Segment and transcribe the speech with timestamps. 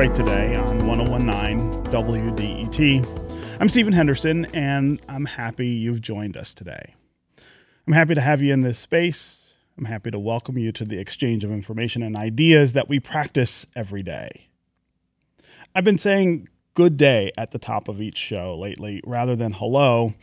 [0.00, 3.60] Today on 1019 WDET.
[3.60, 6.94] I'm Stephen Henderson, and I'm happy you've joined us today.
[7.86, 9.56] I'm happy to have you in this space.
[9.76, 13.66] I'm happy to welcome you to the exchange of information and ideas that we practice
[13.76, 14.48] every day.
[15.74, 20.14] I've been saying good day at the top of each show lately rather than hello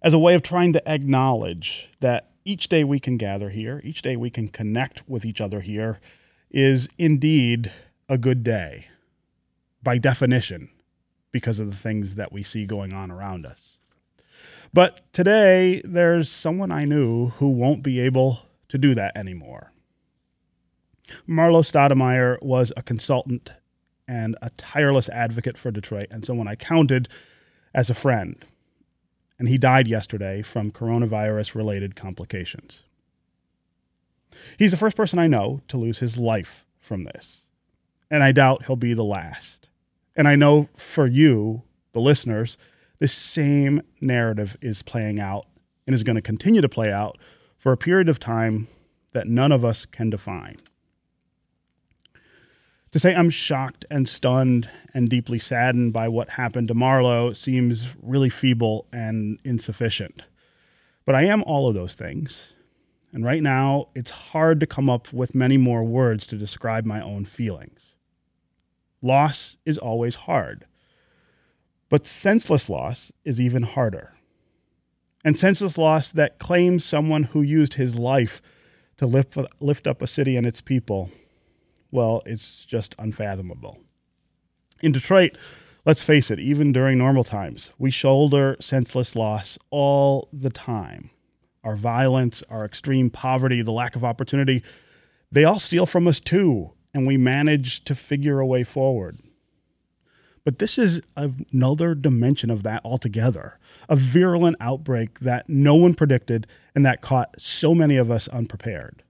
[0.00, 4.00] as a way of trying to acknowledge that each day we can gather here, each
[4.00, 6.00] day we can connect with each other here,
[6.50, 7.70] is indeed
[8.08, 8.86] a good day
[9.82, 10.70] by definition
[11.30, 13.78] because of the things that we see going on around us.
[14.72, 19.72] But today, there's someone I knew who won't be able to do that anymore.
[21.26, 23.50] Marlowe Stoudamire was a consultant
[24.06, 27.08] and a tireless advocate for Detroit, and someone I counted
[27.74, 28.44] as a friend
[29.38, 32.82] and he died yesterday from coronavirus related complications.
[34.58, 37.44] He's the first person I know to lose his life from this,
[38.10, 39.67] and I doubt he'll be the last.
[40.18, 42.58] And I know for you, the listeners,
[42.98, 45.46] this same narrative is playing out
[45.86, 47.16] and is going to continue to play out
[47.56, 48.66] for a period of time
[49.12, 50.56] that none of us can define.
[52.90, 57.94] To say I'm shocked and stunned and deeply saddened by what happened to Marlowe seems
[58.02, 60.22] really feeble and insufficient.
[61.04, 62.54] But I am all of those things.
[63.12, 67.00] And right now, it's hard to come up with many more words to describe my
[67.00, 67.94] own feelings.
[69.00, 70.66] Loss is always hard,
[71.88, 74.14] but senseless loss is even harder.
[75.24, 78.40] And senseless loss that claims someone who used his life
[78.96, 81.10] to lift, lift up a city and its people
[81.90, 83.78] well, it's just unfathomable.
[84.82, 85.36] In Detroit,
[85.84, 91.10] let's face it, even during normal times, we shoulder senseless loss all the time.
[91.64, 94.62] Our violence, our extreme poverty, the lack of opportunity,
[95.32, 99.18] they all steal from us too, and we manage to figure a way forward.
[100.44, 106.46] But this is another dimension of that altogether a virulent outbreak that no one predicted
[106.74, 109.02] and that caught so many of us unprepared.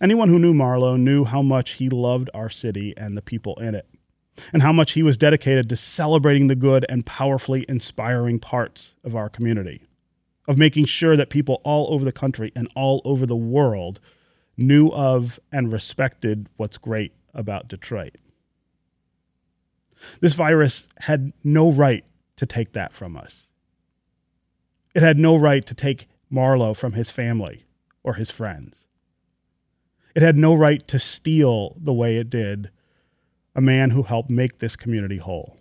[0.00, 3.74] Anyone who knew Marlowe knew how much he loved our city and the people in
[3.74, 3.86] it,
[4.52, 9.16] and how much he was dedicated to celebrating the good and powerfully inspiring parts of
[9.16, 9.82] our community,
[10.46, 14.00] of making sure that people all over the country and all over the world
[14.58, 18.18] knew of and respected what's great about Detroit.
[20.20, 22.04] This virus had no right
[22.36, 23.48] to take that from us.
[24.94, 27.64] It had no right to take Marlowe from his family
[28.02, 28.86] or his friends.
[30.14, 32.70] It had no right to steal the way it did
[33.54, 35.56] a man who helped make this community whole.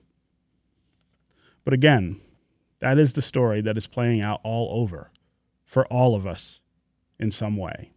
[1.64, 2.20] But again,
[2.80, 5.12] that is the story that is playing out all over
[5.66, 6.62] for all of us
[7.20, 7.92] in some way.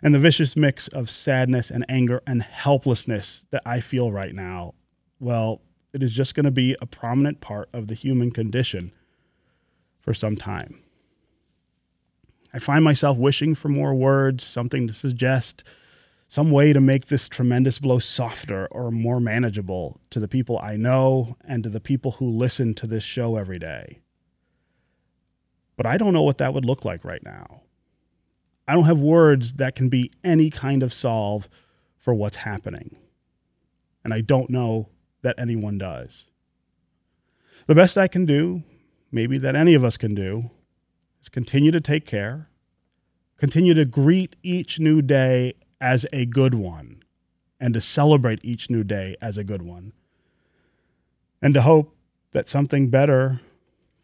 [0.00, 4.74] And the vicious mix of sadness and anger and helplessness that I feel right now,
[5.20, 5.60] well,
[5.92, 8.92] it is just going to be a prominent part of the human condition
[10.00, 10.80] for some time.
[12.54, 15.64] I find myself wishing for more words, something to suggest
[16.28, 20.76] some way to make this tremendous blow softer or more manageable to the people I
[20.76, 24.00] know and to the people who listen to this show every day.
[25.76, 27.62] But I don't know what that would look like right now.
[28.72, 31.46] I don't have words that can be any kind of solve
[31.98, 32.96] for what's happening.
[34.02, 34.88] And I don't know
[35.20, 36.30] that anyone does.
[37.66, 38.62] The best I can do,
[39.10, 40.50] maybe that any of us can do,
[41.20, 42.48] is continue to take care,
[43.36, 47.02] continue to greet each new day as a good one,
[47.60, 49.92] and to celebrate each new day as a good one,
[51.42, 51.94] and to hope
[52.30, 53.42] that something better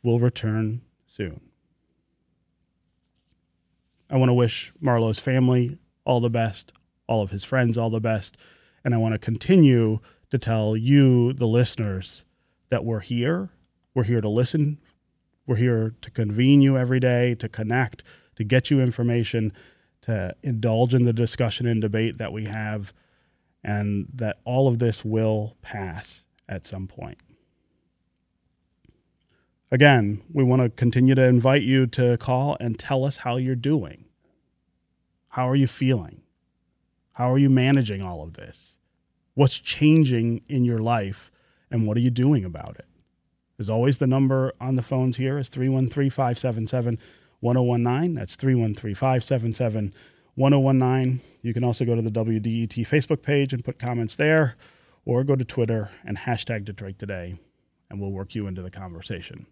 [0.02, 1.47] will return soon.
[4.10, 6.72] I want to wish Marlowe's family all the best,
[7.06, 8.36] all of his friends all the best,
[8.84, 9.98] and I want to continue
[10.30, 12.24] to tell you, the listeners,
[12.70, 13.50] that we're here.
[13.94, 14.78] We're here to listen
[15.48, 18.04] we're here to convene you every day, to connect,
[18.36, 19.52] to get you information,
[20.02, 22.92] to indulge in the discussion and debate that we have,
[23.64, 27.18] and that all of this will pass at some point.
[29.70, 33.54] Again, we want to continue to invite you to call and tell us how you're
[33.54, 34.06] doing.
[35.32, 36.22] How are you feeling?
[37.12, 38.78] How are you managing all of this?
[39.34, 41.30] What's changing in your life,
[41.70, 42.86] and what are you doing about it?
[43.58, 46.98] As always, the number on the phones here is 313 577
[47.40, 48.14] 1019.
[48.14, 49.92] That's 313 577
[50.34, 51.20] 1019.
[51.42, 54.56] You can also go to the WDET Facebook page and put comments there,
[55.04, 57.38] or go to Twitter and hashtag Detroit Today,
[57.90, 59.46] and we'll work you into the conversation.